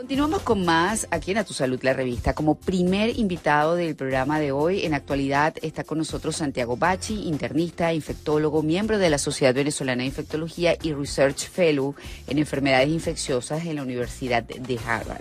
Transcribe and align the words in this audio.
Continuamos 0.00 0.40
con 0.40 0.64
más 0.64 1.06
aquí 1.10 1.32
en 1.32 1.36
A 1.36 1.44
Tu 1.44 1.52
Salud, 1.52 1.78
la 1.82 1.92
revista. 1.92 2.32
Como 2.32 2.54
primer 2.54 3.18
invitado 3.18 3.76
del 3.76 3.94
programa 3.94 4.40
de 4.40 4.50
hoy, 4.50 4.86
en 4.86 4.94
actualidad 4.94 5.56
está 5.60 5.84
con 5.84 5.98
nosotros 5.98 6.36
Santiago 6.36 6.78
Bachi, 6.78 7.28
internista, 7.28 7.92
infectólogo, 7.92 8.62
miembro 8.62 8.98
de 8.98 9.10
la 9.10 9.18
Sociedad 9.18 9.54
Venezolana 9.54 10.00
de 10.00 10.06
Infectología 10.06 10.74
y 10.80 10.94
Research 10.94 11.50
Fellow 11.50 11.94
en 12.28 12.38
enfermedades 12.38 12.88
infecciosas 12.88 13.66
en 13.66 13.76
la 13.76 13.82
Universidad 13.82 14.42
de 14.42 14.78
Harvard. 14.78 15.20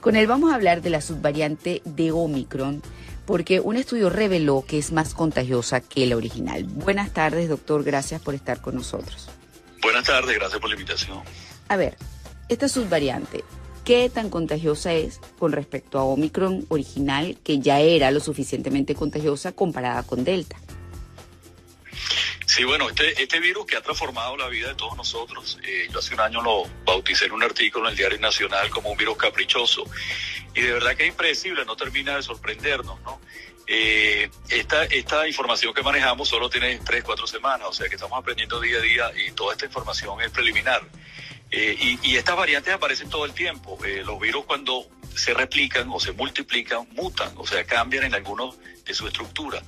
Con 0.00 0.16
él 0.16 0.26
vamos 0.26 0.50
a 0.50 0.56
hablar 0.56 0.82
de 0.82 0.90
la 0.90 1.02
subvariante 1.02 1.80
de 1.84 2.10
Omicron, 2.10 2.82
porque 3.26 3.60
un 3.60 3.76
estudio 3.76 4.10
reveló 4.10 4.64
que 4.66 4.78
es 4.78 4.90
más 4.90 5.14
contagiosa 5.14 5.80
que 5.80 6.06
la 6.06 6.16
original. 6.16 6.64
Buenas 6.64 7.12
tardes, 7.12 7.48
doctor. 7.48 7.84
Gracias 7.84 8.20
por 8.20 8.34
estar 8.34 8.60
con 8.60 8.74
nosotros. 8.74 9.28
Buenas 9.80 10.02
tardes, 10.02 10.34
gracias 10.34 10.60
por 10.60 10.68
la 10.68 10.74
invitación. 10.74 11.20
A 11.68 11.76
ver, 11.76 11.96
esta 12.48 12.68
subvariante, 12.68 13.44
¿qué 13.90 14.08
tan 14.08 14.30
contagiosa 14.30 14.92
es 14.92 15.18
con 15.36 15.50
respecto 15.50 15.98
a 15.98 16.04
Omicron 16.04 16.64
original, 16.68 17.36
que 17.42 17.58
ya 17.58 17.80
era 17.80 18.12
lo 18.12 18.20
suficientemente 18.20 18.94
contagiosa 18.94 19.50
comparada 19.50 20.04
con 20.04 20.22
Delta? 20.22 20.56
Sí, 22.46 22.62
bueno, 22.62 22.88
este, 22.88 23.20
este 23.20 23.40
virus 23.40 23.66
que 23.66 23.74
ha 23.74 23.82
transformado 23.82 24.36
la 24.36 24.46
vida 24.46 24.68
de 24.68 24.74
todos 24.76 24.96
nosotros, 24.96 25.58
eh, 25.64 25.88
yo 25.92 25.98
hace 25.98 26.14
un 26.14 26.20
año 26.20 26.40
lo 26.40 26.70
bauticé 26.84 27.24
en 27.24 27.32
un 27.32 27.42
artículo 27.42 27.86
en 27.86 27.90
el 27.90 27.96
Diario 27.96 28.20
Nacional 28.20 28.70
como 28.70 28.92
un 28.92 28.96
virus 28.96 29.16
caprichoso 29.16 29.82
y 30.54 30.60
de 30.60 30.72
verdad 30.72 30.94
que 30.94 31.02
es 31.02 31.08
impredecible, 31.08 31.64
no 31.64 31.74
termina 31.74 32.14
de 32.14 32.22
sorprendernos, 32.22 33.00
¿no? 33.00 33.20
Eh, 33.66 34.30
esta, 34.50 34.84
esta 34.84 35.26
información 35.26 35.74
que 35.74 35.82
manejamos 35.82 36.28
solo 36.28 36.48
tiene 36.48 36.78
tres, 36.84 37.02
cuatro 37.02 37.26
semanas, 37.26 37.66
o 37.68 37.72
sea 37.72 37.88
que 37.88 37.96
estamos 37.96 38.16
aprendiendo 38.16 38.60
día 38.60 38.78
a 38.78 38.82
día 38.82 39.12
y 39.26 39.32
toda 39.32 39.54
esta 39.54 39.66
información 39.66 40.22
es 40.22 40.30
preliminar. 40.30 40.80
Eh, 41.50 41.98
y, 42.02 42.16
estas 42.16 42.36
variantes 42.36 42.72
aparecen 42.72 43.10
todo 43.10 43.24
el 43.24 43.32
tiempo. 43.32 43.78
Eh, 43.84 44.02
los 44.04 44.20
virus 44.20 44.44
cuando 44.44 44.86
se 45.14 45.34
replican 45.34 45.90
o 45.90 45.98
se 45.98 46.12
multiplican, 46.12 46.88
mutan, 46.92 47.32
o 47.36 47.46
sea, 47.46 47.64
cambian 47.64 48.04
en 48.04 48.14
algunos 48.14 48.56
de 48.84 48.94
su 48.94 49.06
estructura. 49.06 49.62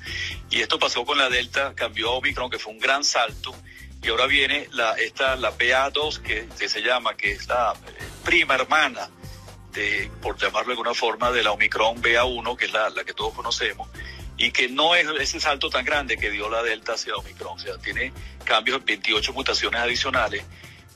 Y 0.50 0.60
esto 0.60 0.78
pasó 0.78 1.05
con 1.05 1.19
la 1.19 1.28
Delta, 1.28 1.75
cambió 1.75 2.10
a 2.10 2.12
Omicron, 2.12 2.50
que 2.50 2.58
fue 2.58 2.72
un 2.72 2.78
gran 2.78 3.05
salto, 3.05 3.55
y 4.03 4.08
ahora 4.08 4.27
viene 4.27 4.69
la, 4.72 4.92
esta, 4.94 5.36
la 5.36 5.56
BA2, 5.56 6.22
que, 6.22 6.48
que 6.58 6.69
se 6.69 6.80
llama, 6.80 7.16
que 7.16 7.33
es 7.33 7.47
la 7.48 7.75
prima 8.25 8.55
hermana 8.55 9.10
de, 9.72 10.10
por 10.20 10.36
llamarlo 10.38 10.69
de 10.69 10.72
alguna 10.72 10.94
forma, 10.94 11.30
de 11.33 11.42
la 11.42 11.53
Omicron 11.53 12.00
BA1, 12.00 12.56
que 12.56 12.66
es 12.66 12.72
la, 12.72 12.91
la 12.91 13.05
que 13.05 13.14
todos 13.14 13.34
conocemos, 13.34 13.88
y 14.36 14.50
que 14.50 14.69
no 14.69 14.94
es 14.94 15.06
ese 15.20 15.41
salto 15.41 15.70
tan 15.70 15.84
grande 15.84 16.16
que 16.16 16.30
dio 16.30 16.48
la 16.48 16.62
Delta 16.62 16.94
hacia 16.94 17.16
Omicron, 17.16 17.56
o 17.56 17.58
sea, 17.58 17.78
tiene 17.78 18.12
cambios, 18.44 18.84
28 18.84 19.33
mutaciones 19.33 19.80
adicionales, 19.80 20.44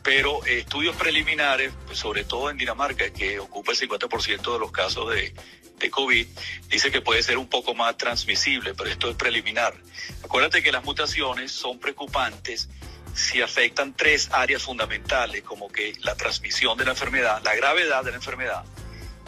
pero 0.06 0.46
eh, 0.46 0.60
estudios 0.60 0.94
preliminares, 0.94 1.72
pues, 1.84 1.98
sobre 1.98 2.22
todo 2.22 2.48
en 2.48 2.56
Dinamarca, 2.56 3.10
que 3.10 3.40
ocupa 3.40 3.72
el 3.72 3.78
50% 3.78 4.52
de 4.52 4.58
los 4.60 4.70
casos 4.70 5.12
de, 5.12 5.34
de 5.80 5.90
COVID, 5.90 6.24
dice 6.68 6.92
que 6.92 7.00
puede 7.00 7.24
ser 7.24 7.38
un 7.38 7.48
poco 7.48 7.74
más 7.74 7.96
transmisible, 7.96 8.72
pero 8.74 8.88
esto 8.88 9.10
es 9.10 9.16
preliminar. 9.16 9.74
Acuérdate 10.22 10.62
que 10.62 10.70
las 10.70 10.84
mutaciones 10.84 11.50
son 11.50 11.80
preocupantes 11.80 12.68
si 13.14 13.42
afectan 13.42 13.96
tres 13.96 14.28
áreas 14.30 14.62
fundamentales, 14.62 15.42
como 15.42 15.72
que 15.72 15.94
la 16.02 16.14
transmisión 16.14 16.78
de 16.78 16.84
la 16.84 16.92
enfermedad, 16.92 17.42
la 17.42 17.56
gravedad 17.56 18.04
de 18.04 18.12
la 18.12 18.16
enfermedad 18.18 18.64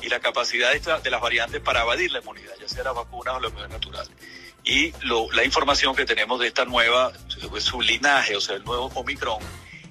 y 0.00 0.08
la 0.08 0.20
capacidad 0.20 0.70
de, 0.72 1.02
de 1.02 1.10
las 1.10 1.20
variantes 1.20 1.60
para 1.60 1.82
evadir 1.82 2.12
la 2.12 2.20
inmunidad, 2.20 2.52
ya 2.60 2.68
sea 2.68 2.84
la 2.84 2.92
vacuna 2.92 3.32
o 3.32 3.40
la 3.40 3.48
inmunidad 3.48 3.70
natural. 3.70 4.08
Y 4.62 4.92
lo, 5.00 5.28
la 5.32 5.42
información 5.42 5.96
que 5.96 6.04
tenemos 6.04 6.38
de 6.38 6.46
esta 6.46 6.64
nueva, 6.66 7.12
su 7.58 7.80
linaje, 7.80 8.36
o 8.36 8.40
sea, 8.40 8.54
el 8.54 8.64
nuevo 8.64 8.92
Omicron, 8.94 9.38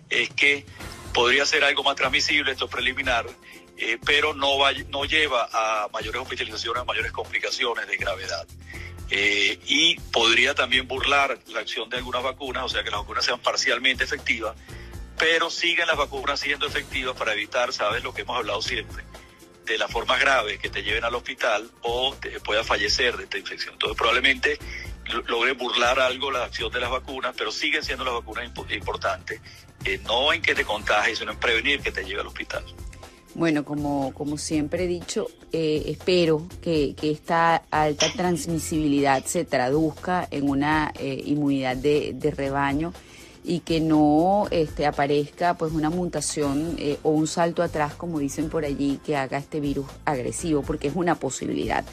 es 0.10 0.30
que 0.30 0.66
podría 1.14 1.46
ser 1.46 1.64
algo 1.64 1.84
más 1.84 1.96
transmisible, 1.96 2.52
esto 2.52 2.66
es 2.66 2.72
preliminar, 2.72 3.26
eh, 3.78 3.98
pero 4.06 4.34
no, 4.34 4.58
va, 4.58 4.72
no 4.90 5.06
lleva 5.06 5.48
a 5.52 5.88
mayores 5.94 6.22
hospitalizaciones, 6.22 6.82
a 6.82 6.86
mayores 6.86 7.12
complicaciones 7.12 7.88
de 7.88 7.98
gravedad. 7.98 8.48
Eh, 9.10 9.60
y 9.66 10.00
podría 10.12 10.54
también 10.54 10.88
burlar 10.88 11.40
la 11.48 11.62
acción 11.62 11.90
de 11.90 11.98
algunas 11.98 12.23
vacunas, 12.23 12.64
o 12.66 12.70
sea 12.70 12.84
que 12.84 12.92
las 12.92 13.00
vacunas 13.00 13.23
sean 13.23 13.40
parcialmente 13.40 14.04
efectivas, 14.04 14.56
pero 15.17 15.50
siguen 15.50 15.88
las 15.88 15.98
vacunas 15.98 16.40
siendo 16.40 16.67
efectivas 16.67 17.16
para 17.16 17.34
evitar, 17.34 17.72
sabes, 17.72 18.04
lo 18.04 18.14
que 18.14 18.22
hemos 18.22 18.38
hablado 18.38 18.62
siempre, 18.62 19.04
de 19.66 19.78
las 19.78 19.90
formas 19.90 20.20
graves 20.20 20.60
que 20.60 20.70
te 20.70 20.84
lleven 20.84 21.04
al 21.04 21.16
hospital 21.16 21.70
o 21.82 22.16
te 22.16 22.40
pueda 22.42 22.64
fallecer 22.64 23.16
de 23.17 23.23
esta 23.23 23.38
infección. 23.38 23.73
Entonces 23.73 23.98
probablemente 23.98 24.60
logre 25.28 25.54
burlar 25.54 26.00
algo 26.00 26.32
la 26.32 26.44
acción 26.44 26.72
de 26.72 26.80
las 26.80 26.90
vacunas, 26.90 27.34
pero 27.38 27.52
siguen 27.52 27.84
siendo 27.84 28.04
las 28.04 28.14
vacunas 28.14 28.46
imp 28.46 28.72
importantes, 28.72 29.42
no 30.05 30.33
en 30.33 30.42
que 30.42 30.53
te 30.53 30.64
contagies, 30.64 31.20
sino 31.20 31.31
en 31.31 31.37
prevenir 31.37 31.81
que 31.81 31.92
te 31.92 32.03
llegue 32.03 32.20
al 32.20 32.27
hospital. 32.27 32.64
Bueno, 33.37 33.64
como, 33.64 34.14
como 34.14 34.37
siempre 34.37 34.86
he 34.86 34.87
dicho, 34.87 35.27
eh, 35.52 35.83
espero 35.86 36.48
que, 36.61 36.95
que, 36.95 37.11
esta 37.11 37.58
alta 37.70 38.08
transmisibilidad 38.11 39.23
se 39.25 39.45
traduzca 39.45 40.27
en 40.31 40.49
una 40.49 40.92
eh, 40.98 41.21
inmunidad 41.23 41.77
de, 41.77 42.14
de, 42.15 42.31
rebaño 42.31 42.93
y 43.43 43.59
que 43.59 43.80
no 43.80 44.48
este, 44.49 44.87
aparezca 44.87 45.53
pues 45.53 45.71
una 45.71 45.92
mutación 45.92 46.77
eh, 46.80 46.98
o 47.04 47.11
un 47.11 47.27
salto 47.27 47.61
atrás, 47.61 47.93
como 47.93 48.17
dicen 48.17 48.49
por 48.49 48.65
allí, 48.65 48.99
que 49.05 49.15
haga 49.15 49.37
este 49.37 49.59
virus 49.59 49.86
agresivo, 50.04 50.64
porque 50.64 50.87
es 50.87 50.95
una 50.95 51.14
posibilidad 51.14 51.86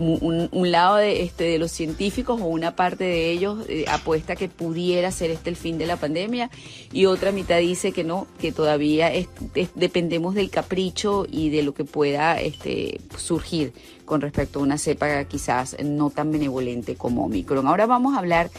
un, 0.00 0.70
lado 0.70 0.96
de, 0.96 1.22
este, 1.22 1.44
de 1.44 1.58
los 1.58 1.70
científicos 1.70 2.40
o 2.40 2.46
una 2.46 2.74
parte 2.74 3.04
de 3.04 3.30
ellos 3.30 3.58
eh, 3.68 3.84
apuesta 3.88 4.34
que 4.34 4.48
pudiera 4.48 5.10
ser 5.10 5.30
este 5.30 5.50
el 5.50 5.56
fin 5.56 5.78
de 5.78 5.86
la 5.86 5.96
pandemia 5.96 6.50
y 6.92 7.06
otra 7.06 7.32
mitad 7.32 7.58
dice 7.58 7.92
que 7.92 8.02
no, 8.02 8.26
que 8.40 8.50
todavía 8.52 9.12
es, 9.12 9.28
dependemos 9.74 10.34
del 10.34 10.50
capricho 10.50 11.26
y 11.30 11.50
de 11.50 11.62
lo 11.62 11.74
que 11.74 11.84
pueda 11.84 12.40
este, 12.40 13.00
surgir 13.16 13.72
con 14.04 14.20
respecto 14.20 14.58
a 14.58 14.62
una 14.62 14.78
cepa 14.78 15.24
quizás 15.24 15.76
no 15.84 16.10
tan 16.10 16.32
benevolente 16.32 16.96
como 16.96 17.26
Omicron. 17.26 17.66
Ahora 17.66 17.86
vamos 17.86 18.14
a 18.14 18.18
hablar 18.18 18.50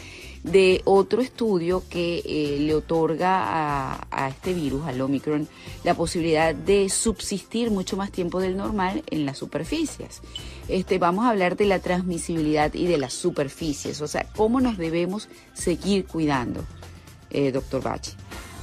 de 0.44 0.81
otro 0.85 1.22
estudio 1.22 1.84
que 1.90 2.22
eh, 2.25 2.57
le 2.59 2.74
otorga 2.74 3.44
a, 3.44 4.07
a, 4.09 4.29
este 4.29 4.53
virus, 4.53 4.85
al 4.85 5.00
Omicron, 5.02 5.47
la 5.84 5.94
posibilidad 5.94 6.56
de 6.56 6.90
subsistir 6.90 7.69
mucho 7.69 7.97
más 7.97 8.12
tiempo 8.12 8.40
del 8.40 8.57
normal 8.57 9.03
en 9.07 9.25
las 9.25 9.38
superficies. 9.38 10.22
Este, 10.68 10.97
vamos 10.97 11.25
a 11.25 11.29
hablar 11.29 11.57
de 11.57 11.66
la 11.66 11.79
transmisibilidad 11.79 12.74
y 12.74 12.88
de 12.88 12.97
las 12.97 13.13
superficies, 13.13 14.02
o 14.02 14.07
sea, 14.07 14.25
cómo 14.35 14.62
nos 14.62 14.78
debemos 14.78 15.29
seguir 15.53 16.06
cuidando, 16.06 16.66
eh, 17.29 17.52
doctor 17.52 17.84
Bachi. 17.84 18.12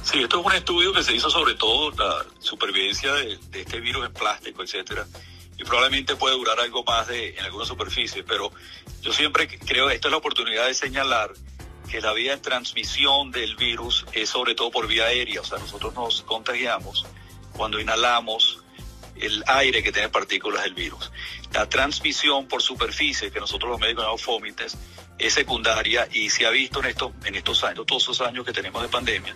Sí, 0.03 0.19
esto 0.19 0.39
es 0.39 0.45
un 0.45 0.53
estudio 0.53 0.93
que 0.93 1.03
se 1.03 1.15
hizo 1.15 1.29
sobre 1.29 1.55
todo 1.55 1.91
la 1.91 2.25
supervivencia 2.39 3.13
de, 3.13 3.37
de 3.51 3.61
este 3.61 3.79
virus 3.79 4.05
en 4.05 4.13
plástico, 4.13 4.63
etcétera 4.63 5.05
y 5.59 5.63
probablemente 5.65 6.15
puede 6.15 6.35
durar 6.35 6.59
algo 6.59 6.83
más 6.85 7.07
de, 7.07 7.29
en 7.37 7.43
algunas 7.43 7.67
superficies, 7.67 8.23
pero 8.25 8.49
yo 9.01 9.11
siempre 9.11 9.47
creo 9.47 9.89
que 9.89 9.95
esta 9.95 10.07
es 10.07 10.11
la 10.11 10.17
oportunidad 10.17 10.67
de 10.67 10.73
señalar 10.73 11.33
que 11.89 12.01
la 12.01 12.13
vía 12.13 12.35
de 12.35 12.41
transmisión 12.41 13.31
del 13.31 13.55
virus 13.55 14.05
es 14.13 14.29
sobre 14.29 14.55
todo 14.55 14.71
por 14.71 14.87
vía 14.87 15.05
aérea, 15.05 15.41
o 15.41 15.43
sea, 15.43 15.57
nosotros 15.57 15.93
nos 15.95 16.21
contagiamos 16.21 17.05
cuando 17.51 17.79
inhalamos 17.79 18.63
el 19.15 19.43
aire 19.47 19.83
que 19.83 19.91
tiene 19.91 20.09
partículas 20.09 20.63
del 20.63 20.73
virus. 20.73 21.11
La 21.51 21.67
transmisión 21.67 22.47
por 22.47 22.61
superficie, 22.61 23.31
que 23.31 23.39
nosotros 23.39 23.71
los 23.71 23.79
médicos 23.79 24.03
llamamos 24.03 24.23
fómites, 24.23 24.77
es 25.17 25.33
secundaria 25.33 26.07
y 26.11 26.29
se 26.29 26.45
ha 26.45 26.51
visto 26.51 26.79
en 26.79 26.85
estos, 26.85 27.11
en 27.25 27.35
estos 27.35 27.63
años, 27.63 27.85
todos 27.85 28.03
esos 28.03 28.21
años 28.21 28.45
que 28.45 28.53
tenemos 28.53 28.81
de 28.81 28.87
pandemia, 28.87 29.35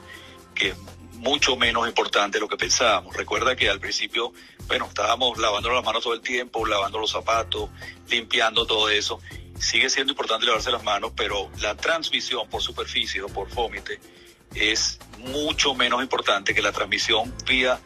que 0.56 0.69
es 0.69 0.78
mucho 1.13 1.58
menos 1.58 1.88
importante 1.88 2.38
de 2.38 2.42
lo 2.42 2.47
que 2.47 2.58
pensábamos. 2.58 3.16
Recuerda 3.16 3.56
que 3.56 3.69
al 3.69 3.80
principio, 3.80 4.31
bueno, 4.68 4.86
estábamos 4.86 5.38
lavando 5.38 5.69
las 5.69 5.84
manos 5.84 6.03
todo 6.03 6.13
el 6.13 6.22
tiempo, 6.22 6.66
lavando 6.66 7.00
los 7.00 7.12
zapatos, 7.12 7.69
limpiando 8.09 8.66
todo 8.66 8.90
eso 8.90 9.19
sigue 9.59 9.90
siendo 9.90 10.12
importante 10.12 10.46
lavarse 10.46 10.72
las 10.72 10.84
manos, 10.84 11.12
pero 11.16 11.50
la 11.62 11.75
transmisión 11.75 12.50
por 12.50 12.62
superficie 12.62 13.22
o 13.22 13.28
por 13.28 13.50
fómite 13.50 14.00
es 14.56 15.00
mucho 15.19 15.74
menos 15.74 16.02
importante 16.02 16.53
que 16.53 16.62
la 16.62 16.72
transmisión 16.72 17.34
vía 17.46 17.80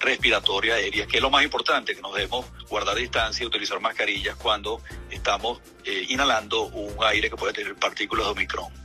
respiratoria 0.00 0.74
aérea, 0.74 1.06
que 1.06 1.16
es 1.16 1.22
lo 1.22 1.30
más 1.30 1.44
importante, 1.44 1.94
que 1.94 2.02
nos 2.02 2.14
debemos 2.14 2.46
guardar 2.68 2.96
distancia 2.96 3.44
y 3.44 3.46
utilizar 3.46 3.80
mascarillas 3.80 4.36
cuando 4.36 4.82
estamos 5.10 5.60
eh, 5.84 6.06
inhalando 6.08 6.64
un 6.64 6.94
aire 7.04 7.30
que 7.30 7.36
puede 7.36 7.52
tener 7.52 7.74
partículas 7.76 8.26
de 8.26 8.32
Omicron. 8.32 8.83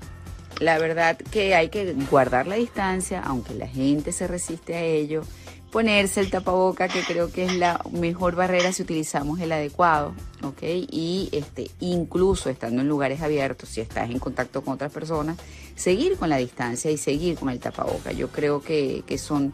La 0.60 0.78
verdad 0.78 1.18
que 1.18 1.56
hay 1.56 1.70
que 1.70 1.94
guardar 2.10 2.48
la 2.48 2.56
distancia, 2.56 3.22
aunque 3.26 3.54
la 3.54 3.68
gente 3.68 4.12
se 4.12 4.28
resiste 4.28 4.76
a 4.76 4.82
ello, 4.82 5.24
ponerse 5.72 6.20
el 6.20 6.30
tapaboca, 6.30 6.88
que 6.88 7.02
creo 7.04 7.32
que 7.32 7.46
es 7.46 7.54
la 7.54 7.82
mejor 7.92 8.36
barrera 8.36 8.72
si 8.74 8.84
utilizamos 8.84 9.40
el 9.40 9.52
adecuado, 9.52 10.14
¿ok? 10.44 10.64
Y 10.64 11.30
este, 11.32 11.70
incluso 11.80 12.50
estando 12.50 12.82
en 12.82 12.88
lugares 12.88 13.22
abiertos, 13.22 13.70
si 13.70 13.82
estás 13.82 14.10
en 14.10 14.20
contacto 14.20 14.64
con 14.64 14.74
otras 14.74 14.92
personas, 14.92 15.38
seguir 15.76 16.18
con 16.18 16.30
la 16.30 16.38
distancia 16.38 16.92
y 16.92 16.98
seguir 16.98 17.38
con 17.38 17.50
el 17.50 17.60
tapaboca. 17.60 18.12
Yo 18.12 18.30
creo 18.30 18.62
que, 18.62 19.04
que 19.08 19.18
son 19.18 19.54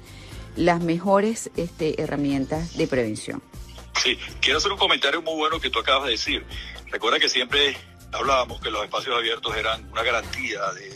las 0.55 0.81
mejores 0.81 1.51
este, 1.57 2.01
herramientas 2.01 2.77
de 2.77 2.87
prevención. 2.87 3.41
Sí, 4.01 4.17
quiero 4.41 4.57
hacer 4.57 4.71
un 4.71 4.77
comentario 4.77 5.21
muy 5.21 5.35
bueno 5.35 5.59
que 5.59 5.69
tú 5.69 5.79
acabas 5.79 6.05
de 6.05 6.11
decir. 6.11 6.45
Recuerda 6.91 7.19
que 7.19 7.29
siempre 7.29 7.75
hablábamos 8.15 8.59
que 8.61 8.71
los 8.71 8.83
espacios 8.83 9.15
abiertos 9.15 9.55
eran 9.55 9.87
una 9.91 10.03
garantía 10.03 10.61
de, 10.73 10.95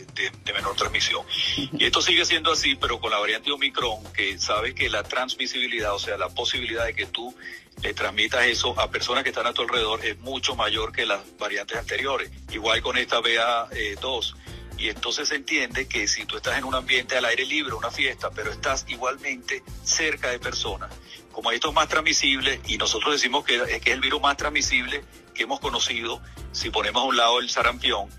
menor 0.52 0.74
transmisión. 0.74 1.24
Y 1.56 1.84
esto 1.84 2.02
sigue 2.02 2.24
siendo 2.24 2.52
así, 2.52 2.74
pero 2.74 3.00
con 3.00 3.10
la 3.10 3.18
variante 3.18 3.50
Omicron, 3.52 4.12
que 4.12 4.38
sabe 4.38 4.74
que 4.74 4.90
la 4.90 5.02
transmisibilidad, 5.02 5.94
o 5.94 5.98
sea, 5.98 6.18
la 6.18 6.28
posibilidad 6.28 6.84
de 6.84 6.94
que 6.94 7.06
tú 7.06 7.34
le 7.82 7.94
transmitas 7.94 8.44
eso 8.44 8.78
a 8.78 8.90
personas 8.90 9.22
que 9.22 9.30
están 9.30 9.46
a 9.46 9.54
tu 9.54 9.62
alrededor 9.62 10.04
es 10.04 10.18
mucho 10.18 10.56
mayor 10.56 10.92
que 10.92 11.06
las 11.06 11.20
variantes 11.38 11.78
anteriores. 11.78 12.30
Igual 12.52 12.82
con 12.82 12.98
esta 12.98 13.20
BA2. 13.20 14.34
Y 14.76 14.88
entonces 14.88 15.28
se 15.28 15.36
entiende 15.36 15.86
que 15.86 16.08
si 16.08 16.24
tú 16.24 16.36
estás 16.36 16.58
en 16.58 16.64
un 16.64 16.74
ambiente 16.74 17.16
al 17.16 17.24
aire 17.26 17.46
libre, 17.46 17.74
una 17.74 17.90
fiesta, 17.90 18.30
pero 18.30 18.50
estás 18.50 18.86
igualmente 18.88 19.62
cerca 19.84 20.30
de 20.30 20.38
personas, 20.38 20.90
como 21.32 21.52
esto 21.52 21.68
es 21.68 21.74
más 21.74 21.88
transmisible, 21.88 22.60
y 22.66 22.78
nosotros 22.78 23.12
decimos 23.12 23.44
que 23.44 23.56
es 23.56 23.86
el 23.86 24.00
virus 24.00 24.20
más 24.20 24.36
transmisible 24.36 25.04
que 25.40 25.44
hemos 25.44 25.60
conocido, 25.60 26.20
si 26.52 26.68
ponemos 26.68 27.02
a 27.02 27.06
un 27.06 27.16
lado 27.16 27.40
el 27.40 27.48
sarampión, 27.48 28.10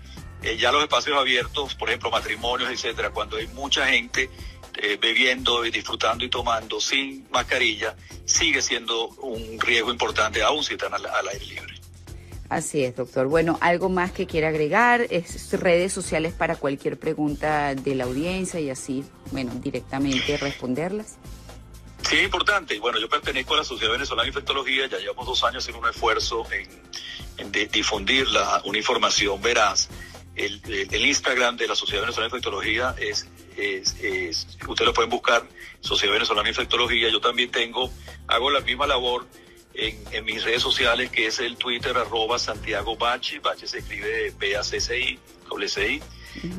eh, 0.42 0.56
ya 0.58 0.72
los 0.72 0.82
espacios 0.82 1.16
abiertos, 1.16 1.76
por 1.76 1.88
ejemplo, 1.88 2.10
matrimonios, 2.10 2.68
etcétera, 2.68 3.10
cuando 3.10 3.36
hay 3.36 3.46
mucha 3.46 3.86
gente 3.86 4.28
eh, 4.74 4.98
bebiendo 5.00 5.64
y 5.64 5.70
disfrutando 5.70 6.24
y 6.24 6.28
tomando 6.28 6.80
sin 6.80 7.24
mascarilla, 7.30 7.94
sigue 8.24 8.60
siendo 8.60 9.06
un 9.20 9.60
riesgo 9.60 9.92
importante, 9.92 10.42
aún 10.42 10.64
si 10.64 10.74
están 10.74 10.94
al, 10.94 11.06
aire 11.28 11.46
libre. 11.46 11.74
Así 12.48 12.82
es, 12.82 12.96
doctor. 12.96 13.28
Bueno, 13.28 13.56
algo 13.60 13.88
más 13.88 14.10
que 14.10 14.26
quiera 14.26 14.48
agregar, 14.48 15.06
es 15.08 15.52
redes 15.52 15.92
sociales 15.92 16.32
para 16.32 16.56
cualquier 16.56 16.98
pregunta 16.98 17.76
de 17.76 17.94
la 17.94 18.02
audiencia 18.02 18.58
y 18.58 18.68
así, 18.68 19.04
bueno, 19.30 19.52
directamente 19.54 20.36
responderlas. 20.38 21.18
Sí, 22.12 22.18
importante. 22.18 22.78
Bueno, 22.78 22.98
yo 23.00 23.08
pertenezco 23.08 23.54
a 23.54 23.56
la 23.56 23.64
Sociedad 23.64 23.90
Venezolana 23.90 24.24
de 24.24 24.28
Infectología, 24.28 24.86
ya 24.86 24.98
llevamos 24.98 25.24
dos 25.24 25.42
años 25.44 25.66
en 25.70 25.76
un 25.76 25.88
esfuerzo 25.88 26.44
en, 26.52 27.50
difundir 27.70 28.28
la, 28.28 28.60
una 28.66 28.76
información 28.76 29.40
veraz. 29.40 29.88
El, 30.34 30.60
Instagram 30.94 31.56
de 31.56 31.68
la 31.68 31.74
Sociedad 31.74 32.02
Venezolana 32.02 32.30
de 32.30 32.36
Infectología 32.36 32.94
es, 32.98 33.26
es, 33.56 33.96
ustedes 34.68 34.88
lo 34.88 34.92
pueden 34.92 35.08
buscar, 35.08 35.42
Sociedad 35.80 36.12
Venezolana 36.12 36.42
de 36.44 36.50
Infectología. 36.50 37.08
Yo 37.08 37.22
también 37.22 37.50
tengo, 37.50 37.90
hago 38.26 38.50
la 38.50 38.60
misma 38.60 38.86
labor 38.86 39.26
en, 39.72 40.24
mis 40.26 40.44
redes 40.44 40.60
sociales, 40.60 41.10
que 41.10 41.28
es 41.28 41.40
el 41.40 41.56
Twitter 41.56 41.96
arroba 41.96 42.38
Santiago 42.38 42.94
Bachi, 42.94 43.38
Bachi 43.38 43.66
se 43.66 43.78
escribe 43.78 44.34
B-A-C-C-I, 44.38 45.18
-C 45.48 46.02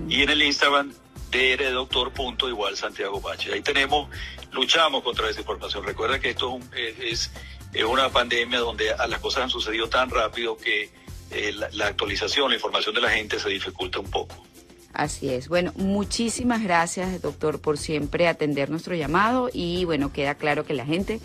y 0.10 0.24
en 0.24 0.30
el 0.32 0.42
Instagram 0.42 0.92
DR 1.34 1.72
doctor 1.72 2.12
igual 2.48 2.78
Santiago 2.78 3.20
Bachi. 3.20 3.52
Ahí 3.52 3.62
tenemos, 3.62 4.08
luchamos 4.52 5.04
contra 5.04 5.30
esa 5.30 5.40
información. 5.40 5.84
Recuerda 5.84 6.20
que 6.20 6.30
esto 6.30 6.60
es, 6.76 7.00
es, 7.00 7.32
es 7.74 7.84
una 7.84 8.10
pandemia 8.10 8.60
donde 8.60 8.96
las 9.10 9.20
cosas 9.20 9.44
han 9.44 9.50
sucedido 9.50 9.90
tan 9.90 10.10
rápido 10.12 10.56
que 10.56 10.92
eh, 11.32 11.52
la, 11.72 11.88
actualización, 11.88 12.50
la 12.50 12.56
información 12.56 12.94
de 12.94 13.02
la 13.02 13.10
gente 13.10 13.40
se 13.40 13.50
dificulta 13.50 14.00
un 14.00 14.10
poco. 14.12 14.36
Así 14.94 15.30
es. 15.30 15.50
Bueno, 15.50 15.74
muchísimas 15.76 16.62
gracias, 16.62 17.20
doctor, 17.24 17.60
por 17.60 17.80
siempre 17.80 18.28
atender 18.28 18.70
nuestro 18.70 18.94
llamado 18.94 19.50
y 19.52 19.86
bueno, 19.86 20.14
queda 20.14 20.36
claro 20.36 20.66
que 20.66 20.76
la 20.76 20.86
gente 20.86 21.20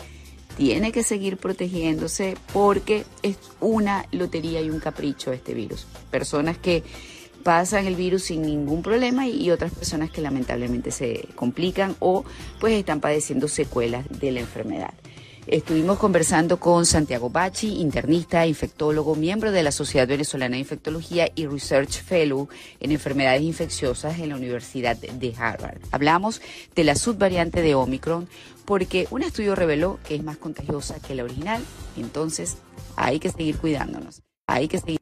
tiene 0.57 0.91
que 0.91 1.03
seguir 1.03 1.37
protegiéndose 1.37 2.35
porque 2.51 3.05
es 3.21 3.37
una 3.59 4.07
lotería 4.11 4.61
y 4.61 4.71
un 4.71 4.79
capricho 4.79 5.31
este 5.31 5.53
virus. 5.53 5.85
Personas 6.09 6.57
que 6.57 6.83
pasan 7.43 7.87
el 7.87 7.95
virus 7.95 8.23
sin 8.23 8.41
ningún 8.41 8.81
problema 8.81 9.27
y 9.27 9.51
otras 9.51 9.73
personas 9.73 10.11
que 10.11 10.21
lamentablemente 10.21 10.91
se 10.91 11.27
complican 11.35 11.95
o 11.99 12.25
pues 12.59 12.73
están 12.73 12.99
padeciendo 12.99 13.47
secuelas 13.47 14.05
de 14.09 14.31
la 14.31 14.39
enfermedad. 14.39 14.93
Estuvimos 15.47 15.97
conversando 15.97 16.59
con 16.59 16.85
Santiago 16.85 17.31
Bachi, 17.31 17.81
internista, 17.81 18.45
infectólogo, 18.45 19.15
miembro 19.15 19.51
de 19.51 19.63
la 19.63 19.71
Sociedad 19.71 20.07
Venezolana 20.07 20.53
de 20.53 20.59
Infectología 20.59 21.31
y 21.33 21.47
Research 21.47 22.03
Fellow 22.03 22.49
en 22.79 22.91
enfermedades 22.91 23.41
infecciosas 23.41 24.19
en 24.19 24.29
la 24.29 24.35
Universidad 24.35 24.95
de 24.95 25.33
Harvard. 25.35 25.79
Hablamos 25.89 26.39
de 26.75 26.83
la 26.83 26.95
subvariante 26.95 27.63
de 27.63 27.73
Omicron 27.73 28.29
porque 28.65 29.07
un 29.09 29.23
estudio 29.23 29.55
reveló 29.55 29.97
que 30.07 30.13
es 30.13 30.23
más 30.23 30.37
contagiosa 30.37 30.99
que 30.99 31.15
la 31.15 31.23
original, 31.23 31.63
entonces 31.97 32.57
hay 32.95 33.19
que 33.19 33.31
seguir 33.31 33.57
cuidándonos. 33.57 34.21
Hay 34.45 34.67
que 34.67 34.77
seguir 34.77 34.98